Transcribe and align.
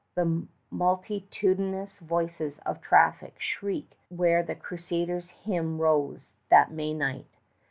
The 0.15 0.47
multitudinous 0.71 1.99
voices 1.99 2.57
of 2.65 2.81
traffic 2.81 3.39
shriek 3.39 3.99
where 4.09 4.41
the 4.41 4.55
crusaders' 4.55 5.29
hymn 5.29 5.77
rose 5.79 6.33
that 6.49 6.71
May 6.71 6.91
night. 6.95 7.27